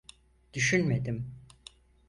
[0.53, 1.35] Düşünmedim.